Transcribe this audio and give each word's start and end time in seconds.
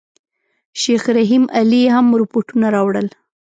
شیخ 0.81 1.03
رحیم 1.17 1.43
علي 1.59 1.81
هم 1.95 2.07
رپوټونه 2.21 2.67
راوړل. 2.75 3.07